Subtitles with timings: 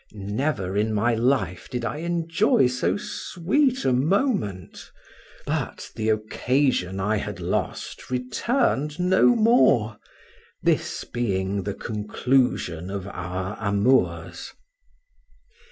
[0.13, 4.89] Never in my life did I enjoy so sweet a moment;
[5.45, 9.99] but the occasion I had lost returned no more,
[10.63, 14.53] this being the conclusion of our amours.